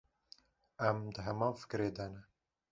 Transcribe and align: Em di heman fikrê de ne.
Em 0.87 0.97
di 1.15 1.21
heman 1.27 1.53
fikrê 1.61 1.89
de 1.97 2.05
ne. 2.13 2.21